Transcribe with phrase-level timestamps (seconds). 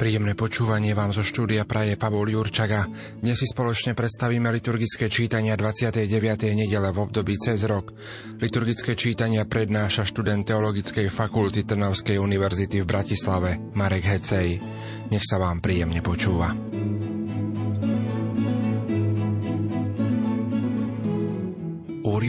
[0.00, 2.88] Príjemné počúvanie vám zo štúdia praje Pavol Jurčaga.
[3.20, 6.08] Dnes si spoločne predstavíme liturgické čítania 29.
[6.56, 7.92] nedele v období cez rok.
[8.40, 14.56] Liturgické čítania prednáša študent Teologickej fakulty Trnavskej univerzity v Bratislave Marek Hecej.
[15.12, 16.69] Nech sa vám príjemne počúva.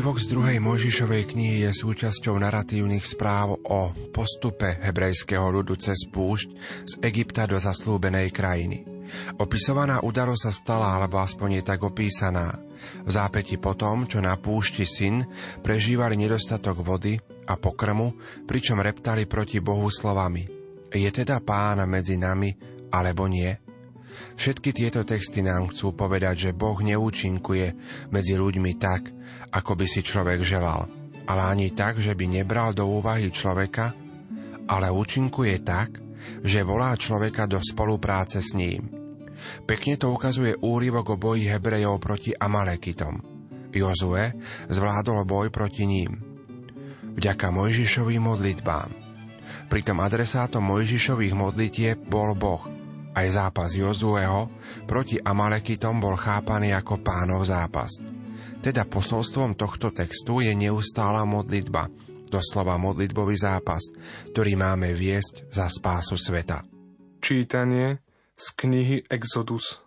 [0.01, 6.49] Úryvok z druhej Možišovej knihy je súčasťou naratívnych správ o postupe hebrejského ľudu cez púšť
[6.89, 8.81] z Egypta do zaslúbenej krajiny.
[9.37, 12.49] Opisovaná udalosť sa stala, alebo aspoň je tak opísaná.
[13.05, 15.21] V zápäti potom, čo na púšti syn
[15.61, 18.17] prežívali nedostatok vody a pokrmu,
[18.49, 20.49] pričom reptali proti Bohu slovami.
[20.89, 22.49] Je teda pán medzi nami,
[22.89, 23.53] alebo nie?
[24.35, 27.67] Všetky tieto texty nám chcú povedať, že Boh neúčinkuje
[28.11, 29.11] medzi ľuďmi tak,
[29.53, 30.87] ako by si človek želal,
[31.27, 33.93] ale ani tak, že by nebral do úvahy človeka,
[34.67, 35.99] ale účinkuje tak,
[36.41, 38.87] že volá človeka do spolupráce s ním.
[39.65, 43.17] Pekne to ukazuje úryvok o boji Hebrejov proti Amalekitom.
[43.73, 44.35] Jozue
[44.69, 46.21] zvládol boj proti ním.
[47.17, 48.89] Vďaka Mojžišovým modlitbám.
[49.67, 52.63] Pritom adresátom Mojžišových modlitieb bol Boh–
[53.11, 54.51] aj zápas Jozueho
[54.87, 57.99] proti Amalekitom bol chápaný ako pánov zápas.
[58.61, 61.89] Teda posolstvom tohto textu je neustála modlitba,
[62.29, 63.81] doslova modlitbový zápas,
[64.31, 66.63] ktorý máme viesť za spásu sveta.
[67.21, 67.99] Čítanie
[68.37, 69.81] z knihy Exodus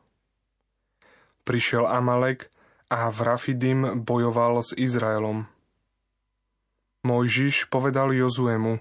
[1.44, 2.48] Prišiel Amalek
[2.88, 5.44] a v Rafidim bojoval s Izraelom.
[7.04, 8.80] Mojžiš povedal Jozuemu,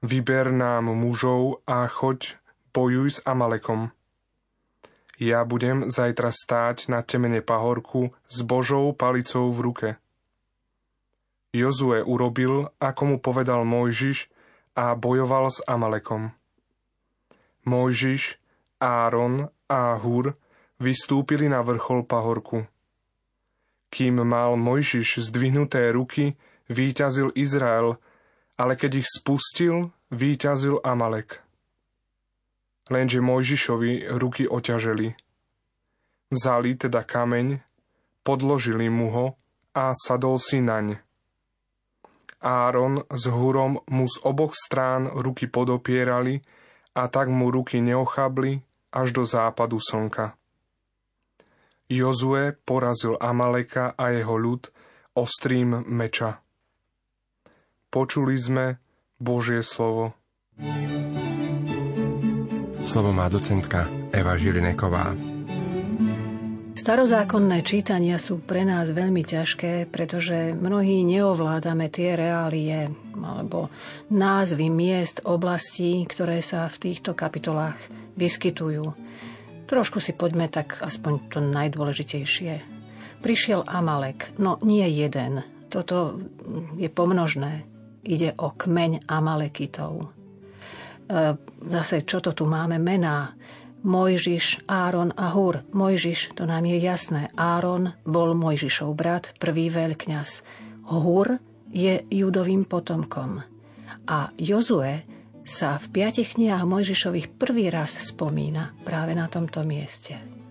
[0.00, 2.40] vyber nám mužov a choď
[2.74, 3.94] bojuj s Amalekom.
[5.14, 9.88] Ja budem zajtra stáť na temene pahorku s Božou palicou v ruke.
[11.54, 14.26] Jozue urobil, ako mu povedal Mojžiš
[14.74, 16.34] a bojoval s Amalekom.
[17.62, 18.42] Mojžiš,
[18.82, 20.34] Áron a Hur
[20.82, 22.66] vystúpili na vrchol pahorku.
[23.94, 26.34] Kým mal Mojžiš zdvihnuté ruky,
[26.66, 28.02] výťazil Izrael,
[28.58, 31.43] ale keď ich spustil, výťazil Amalek
[32.90, 35.16] lenže Mojžišovi ruky oťaželi.
[36.32, 37.62] Vzali teda kameň,
[38.26, 39.26] podložili mu ho
[39.76, 40.98] a sadol si naň.
[42.44, 46.44] Áron s Hurom mu z oboch strán ruky podopierali
[46.92, 48.60] a tak mu ruky neochabli
[48.92, 50.36] až do západu slnka.
[51.88, 54.68] Jozue porazil Amaleka a jeho ľud
[55.16, 56.40] ostrým meča.
[57.88, 58.76] Počuli sme
[59.20, 60.16] Božie slovo.
[60.54, 61.23] thank you
[62.94, 65.18] Slovo má docentka Eva Žilineková.
[66.78, 72.86] Starozákonné čítania sú pre nás veľmi ťažké, pretože mnohí neovládame tie reálie
[73.18, 73.66] alebo
[74.14, 77.74] názvy miest, oblastí, ktoré sa v týchto kapitolách
[78.14, 78.86] vyskytujú.
[79.66, 82.62] Trošku si poďme tak aspoň to najdôležitejšie.
[83.18, 86.22] Prišiel Amalek, no nie jeden, toto
[86.78, 87.66] je pomnožné.
[88.06, 90.14] Ide o kmeň Amalekitov.
[91.04, 91.36] E,
[91.68, 93.36] zase čo to tu máme mená.
[93.84, 95.60] Mojžiš, Áron a Hur.
[95.76, 97.28] Mojžiš, to nám je jasné.
[97.36, 100.40] Áron bol Mojžišov brat, prvý veľkňaz.
[100.88, 101.36] Hur
[101.68, 103.44] je judovým potomkom.
[104.08, 105.04] A Jozue
[105.44, 110.43] sa v piatich knihách Mojžišových prvý raz spomína práve na tomto mieste.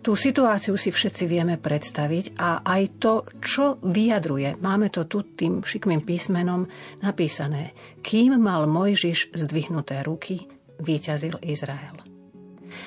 [0.00, 4.60] Tú situáciu si všetci vieme predstaviť a aj to, čo vyjadruje.
[4.60, 6.64] Máme to tu tým šikmým písmenom
[7.04, 7.76] napísané.
[8.00, 10.48] Kým mal Mojžiš zdvihnuté ruky,
[10.80, 12.10] výťazil Izrael.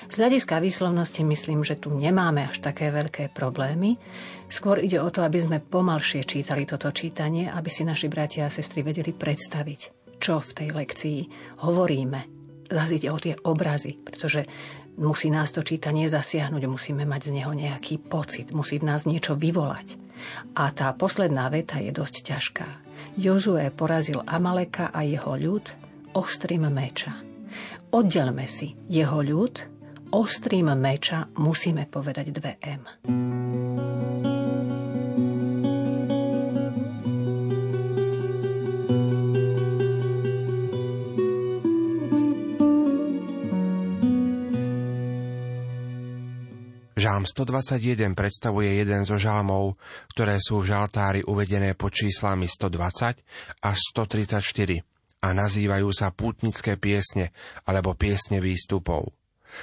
[0.10, 4.00] Z hľadiska výslovnosti myslím, že tu nemáme až také veľké problémy.
[4.48, 8.54] Skôr ide o to, aby sme pomalšie čítali toto čítanie, aby si naši bratia a
[8.54, 9.80] sestry vedeli predstaviť,
[10.20, 11.20] čo v tej lekcii
[11.66, 12.20] hovoríme.
[12.74, 14.48] Zase ide o tie obrazy, pretože
[14.94, 19.34] Musí nás to čítanie zasiahnuť, musíme mať z neho nejaký pocit, musí v nás niečo
[19.34, 19.98] vyvolať.
[20.54, 22.68] A tá posledná veta je dosť ťažká.
[23.18, 25.66] Jozue porazil Amaleka a jeho ľud
[26.14, 27.18] ostrým meča.
[27.94, 29.56] Oddelme si jeho ľud,
[30.14, 32.82] ostrým meča musíme povedať dve M.
[47.24, 49.80] Žalm 121 predstavuje jeden zo žalmov,
[50.12, 54.44] ktoré sú v žaltári uvedené pod číslami 120 až 134
[55.24, 57.32] a nazývajú sa pútnické piesne
[57.64, 59.16] alebo piesne výstupov.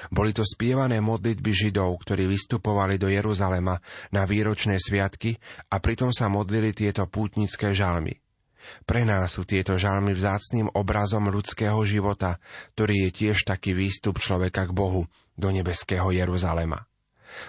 [0.09, 3.77] Boli to spievané modlitby Židov, ktorí vystupovali do Jeruzalema
[4.09, 5.37] na výročné sviatky
[5.69, 8.17] a pritom sa modlili tieto pútnické žalmy.
[8.89, 12.41] Pre nás sú tieto žalmy vzácným obrazom ľudského života,
[12.73, 15.05] ktorý je tiež taký výstup človeka k Bohu
[15.37, 16.89] do nebeského Jeruzalema.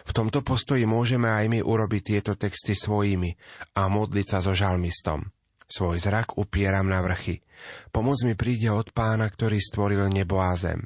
[0.05, 3.33] V tomto postoji môžeme aj my urobiť tieto texty svojimi
[3.77, 5.29] a modliť sa so žalmistom.
[5.71, 7.39] Svoj zrak upieram na vrchy.
[7.95, 10.83] Pomoc mi príde od pána, ktorý stvoril nebo a zem.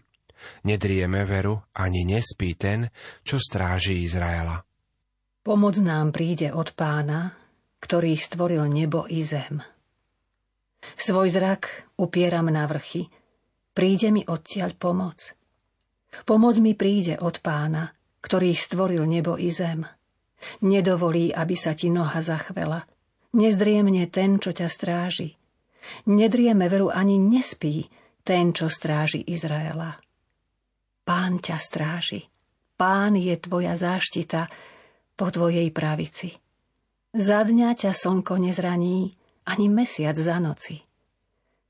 [0.62, 2.86] Nedrieme veru, ani nespí ten,
[3.26, 4.62] čo stráži Izraela.
[5.42, 7.34] Pomoc nám príde od pána,
[7.82, 9.62] ktorý stvoril nebo i zem.
[10.94, 13.10] Svoj zrak upieram na vrchy.
[13.74, 15.34] Príde mi odtiaľ pomoc.
[16.30, 17.92] Pomoc mi príde od pána,
[18.26, 19.86] ktorý stvoril nebo i zem.
[20.66, 22.90] Nedovolí, aby sa ti noha zachvela–
[23.36, 25.36] Nezdriemne ten, čo ťa stráži.
[26.08, 27.92] Nedrieme veru ani nespí
[28.24, 30.00] ten, čo stráži Izraela.
[31.04, 32.32] Pán ťa stráži.
[32.80, 34.48] Pán je tvoja záštita
[35.20, 36.32] po tvojej pravici.
[37.12, 39.12] Za dňa ťa slnko nezraní,
[39.52, 40.80] ani mesiac za noci.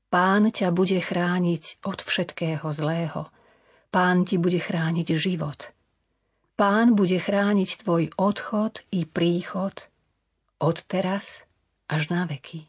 [0.06, 3.26] Pán ťa bude chrániť od všetkého zlého.
[3.90, 5.74] Pán ti bude chrániť život.
[6.56, 9.76] Pán bude chrániť tvoj odchod i príchod
[10.56, 11.44] od teraz
[11.84, 12.64] až na veky.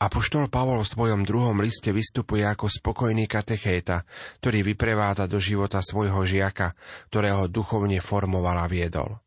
[0.00, 4.08] Apoštol Pavol v svojom druhom liste vystupuje ako spokojný katechéta,
[4.40, 6.72] ktorý vyprevádza do života svojho žiaka,
[7.12, 9.20] ktorého duchovne formoval a viedol.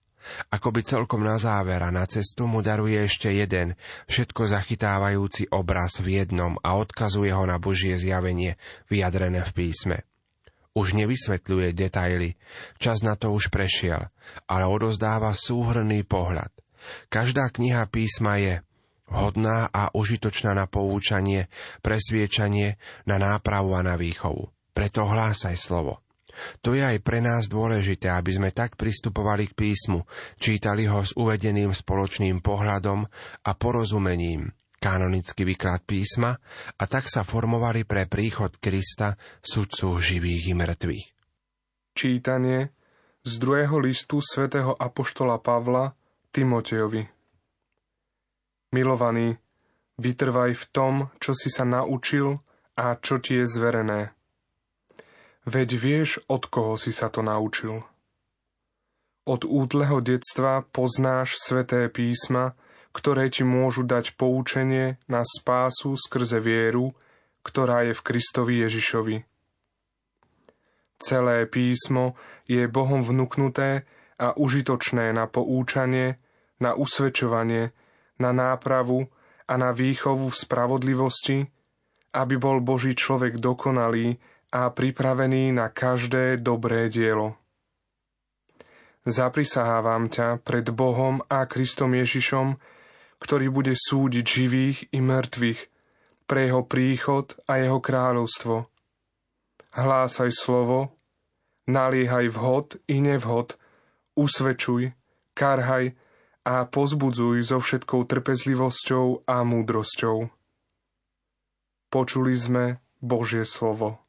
[0.50, 3.78] Akoby celkom na záver a na cestu mu daruje ešte jeden,
[4.10, 8.58] všetko zachytávajúci obraz v jednom a odkazuje ho na Božie zjavenie
[8.90, 9.98] vyjadrené v písme.
[10.74, 12.34] Už nevysvetľuje detaily,
[12.82, 14.10] čas na to už prešiel,
[14.50, 16.50] ale odozdáva súhrný pohľad.
[17.14, 18.66] Každá kniha písma je,
[19.14, 21.46] hodná a užitočná na poučanie,
[21.86, 24.50] presviečanie, na nápravu a na výchovu.
[24.74, 26.02] Preto hlásaj slovo.
[26.66, 30.02] To je aj pre nás dôležité, aby sme tak pristupovali k písmu,
[30.42, 33.06] čítali ho s uvedeným spoločným pohľadom
[33.46, 34.50] a porozumením,
[34.84, 36.36] kanonický výklad písma
[36.76, 41.08] a tak sa formovali pre príchod Krista, sudcu živých i mŕtvych.
[41.96, 42.76] Čítanie
[43.24, 45.96] z druhého listu svätého Apoštola Pavla
[46.36, 47.08] Timotejovi
[48.76, 49.38] Milovaný,
[50.02, 52.42] vytrvaj v tom, čo si sa naučil
[52.74, 54.12] a čo ti je zverené.
[55.46, 57.86] Veď vieš, od koho si sa to naučil.
[59.24, 62.58] Od útleho detstva poznáš sveté písma,
[62.94, 66.94] ktoré ti môžu dať poučenie na spásu skrze vieru,
[67.42, 69.18] ktorá je v Kristovi Ježišovi.
[71.02, 72.16] Celé písmo
[72.48, 73.84] je Bohom vnúknuté
[74.16, 76.22] a užitočné na poučanie,
[76.64, 77.76] na usvedčovanie,
[78.22, 79.12] na nápravu
[79.50, 81.38] a na výchovu v spravodlivosti,
[82.16, 84.16] aby bol Boží človek dokonalý
[84.54, 87.36] a pripravený na každé dobré dielo.
[89.04, 92.56] Zaprisahávam ťa pred Bohom a Kristom Ježišom,
[93.24, 95.62] ktorý bude súdiť živých i mŕtvych
[96.28, 98.68] pre jeho príchod a jeho kráľovstvo.
[99.74, 101.00] Hlásaj slovo,
[101.72, 103.56] naliehaj vhod i nevhod,
[104.20, 104.92] usvedčuj,
[105.34, 105.96] karhaj
[106.44, 110.28] a pozbudzuj so všetkou trpezlivosťou a múdrosťou.
[111.88, 114.04] Počuli sme Božie slovo.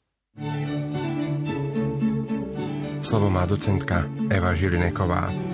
[3.04, 5.53] Slovo má docentka Eva Žilineková.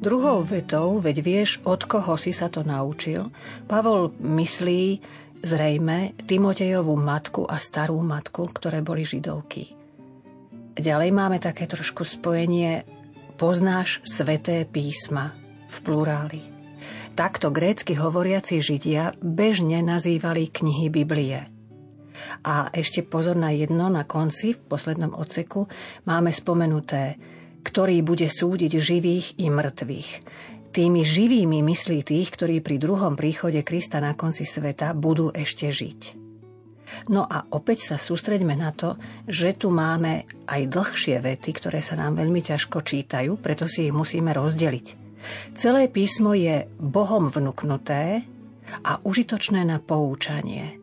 [0.00, 3.28] Druhou vetou, veď vieš, od koho si sa to naučil,
[3.68, 4.96] Pavol myslí
[5.44, 9.76] zrejme Timotejovú matku a starú matku, ktoré boli židovky.
[10.80, 12.88] Ďalej máme také trošku spojenie
[13.36, 15.36] poznáš sveté písma,
[15.68, 16.42] v pluráli.
[17.12, 21.44] Takto grécky hovoriaci Židia bežne nazývali knihy Biblie.
[22.40, 25.68] A ešte pozor na jedno, na konci, v poslednom odseku,
[26.08, 27.20] máme spomenuté,
[27.62, 30.10] ktorý bude súdiť živých i mŕtvych.
[30.70, 36.20] Tými živými myslí tých, ktorí pri druhom príchode Krista na konci sveta budú ešte žiť.
[37.10, 41.98] No a opäť sa sústreďme na to, že tu máme aj dlhšie vety, ktoré sa
[41.98, 44.86] nám veľmi ťažko čítajú, preto si ich musíme rozdeliť.
[45.54, 48.24] Celé písmo je Bohom vnúknuté
[48.82, 50.79] a užitočné na poučanie.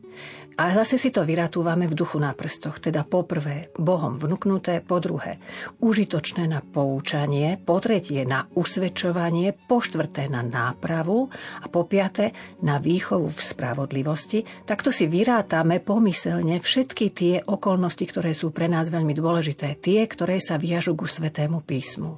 [0.58, 5.38] A zase si to vyratúvame v duchu na prstoch, teda poprvé Bohom vnúknuté, po druhé
[5.86, 11.30] užitočné na poučanie, po tretie na usvedčovanie, po štvrté na nápravu
[11.62, 12.34] a po piaté
[12.66, 14.66] na výchovu v spravodlivosti.
[14.66, 20.42] Takto si vyrátame pomyselne všetky tie okolnosti, ktoré sú pre nás veľmi dôležité, tie, ktoré
[20.42, 22.18] sa viažu ku svetému písmu.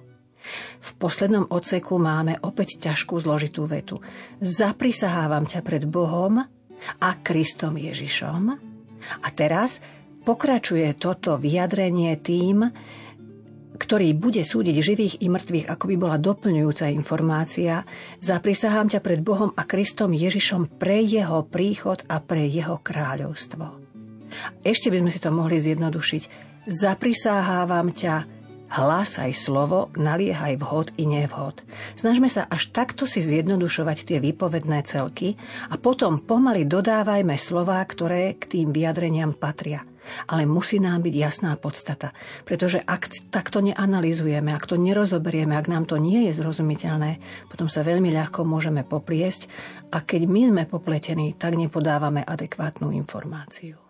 [0.79, 4.00] V poslednom odseku máme opäť ťažkú zložitú vetu.
[4.39, 6.48] Zaprisahávam ťa pred Bohom
[7.00, 8.69] a Kristom Ježišom,
[9.24, 9.79] A teraz
[10.27, 12.67] pokračuje toto vyjadrenie tým,
[13.79, 17.88] ktorý bude súdiť živých i mŕtvych, ako by bola doplňujúca informácia,
[18.19, 23.79] zaprisahám ťa pred Bohom a Kristom Ježišom pre jeho príchod a pre jeho kráľovstvo.
[24.67, 26.24] Ešte by sme si to mohli zjednodušiť.
[26.67, 28.38] Zaprisáhávam ťa,
[28.69, 31.65] hlásaj slovo, naliehaj vhod i nevhod.
[31.97, 35.35] Snažme sa až takto si zjednodušovať tie výpovedné celky
[35.69, 39.85] a potom pomaly dodávajme slová, ktoré k tým vyjadreniam patria
[40.25, 42.11] ale musí nám byť jasná podstata.
[42.41, 47.85] Pretože ak takto neanalizujeme, ak to nerozoberieme, ak nám to nie je zrozumiteľné, potom sa
[47.85, 49.45] veľmi ľahko môžeme popliesť
[49.93, 53.88] a keď my sme popletení, tak nepodávame adekvátnu informáciu.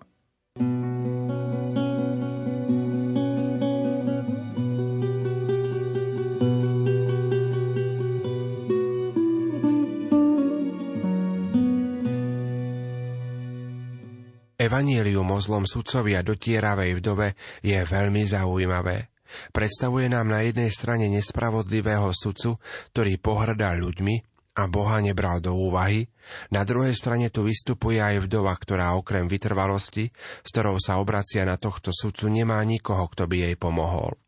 [14.69, 17.33] Evanielium o zlom sudcovi a dotieravej vdove
[17.65, 19.09] je veľmi zaujímavé.
[19.49, 22.61] Predstavuje nám na jednej strane nespravodlivého sudcu,
[22.93, 24.21] ktorý pohrdá ľuďmi
[24.61, 26.05] a Boha nebral do úvahy,
[26.53, 30.13] na druhej strane tu vystupuje aj vdova, ktorá okrem vytrvalosti,
[30.45, 34.21] s ktorou sa obracia na tohto sudcu, nemá nikoho, kto by jej pomohol.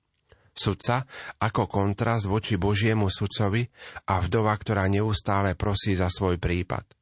[0.58, 1.06] Sudca
[1.38, 3.62] ako kontrast voči Božiemu sudcovi
[4.10, 6.98] a vdova, ktorá neustále prosí za svoj prípad–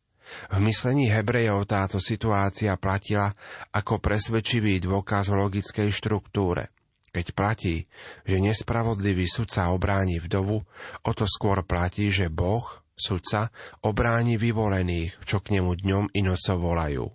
[0.49, 3.33] v myslení Hebrejov táto situácia platila
[3.73, 6.73] ako presvedčivý dôkaz o logickej štruktúre.
[7.09, 7.89] Keď platí,
[8.21, 10.61] že nespravodlivý sudca obráni vdovu,
[11.05, 13.49] o to skôr platí, že Boh, sudca,
[13.81, 17.05] obráni vyvolených, čo k nemu dňom i nocou volajú.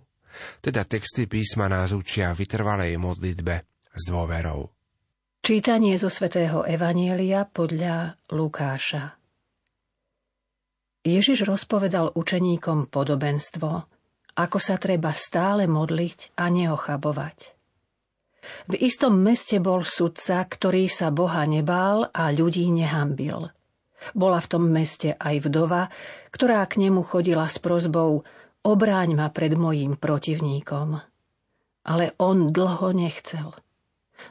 [0.59, 3.55] Teda texty písma nás učia vytrvalej modlitbe
[3.95, 4.67] s dôverou.
[5.45, 9.24] Čítanie zo svätého Evanielia podľa Lukáša.
[11.05, 13.69] Ježiš rozpovedal učeníkom podobenstvo,
[14.35, 17.37] ako sa treba stále modliť a neochabovať.
[18.69, 23.53] V istom meste bol sudca, ktorý sa Boha nebál a ľudí nehambil.
[24.13, 25.89] Bola v tom meste aj vdova,
[26.29, 28.21] ktorá k nemu chodila s prozbou
[28.65, 30.97] obráň ma pred mojím protivníkom.
[31.85, 33.53] Ale on dlho nechcel.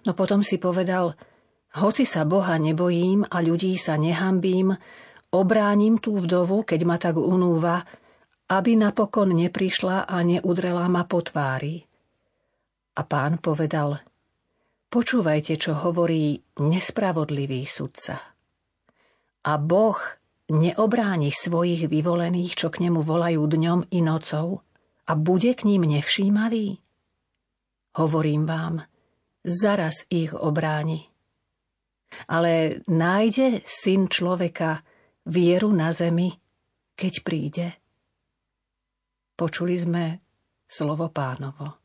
[0.03, 1.15] No potom si povedal,
[1.79, 4.75] hoci sa Boha nebojím a ľudí sa nehambím,
[5.35, 7.83] Obránim tú vdovu, keď ma tak unúva,
[8.55, 11.83] aby napokon neprišla a neudrela ma po tvári.
[12.95, 13.99] A pán povedal,
[14.87, 18.23] počúvajte, čo hovorí nespravodlivý sudca.
[19.45, 19.99] A Boh
[20.55, 24.63] neobráni svojich vyvolených, čo k nemu volajú dňom i nocou,
[25.05, 26.79] a bude k ním nevšímavý?
[27.99, 28.87] Hovorím vám,
[29.45, 31.11] zaraz ich obráni.
[32.31, 34.81] Ale nájde syn človeka,
[35.29, 36.33] vieru na zemi,
[36.95, 37.67] keď príde.
[39.35, 40.05] Počuli sme
[40.69, 41.84] slovo pánovo.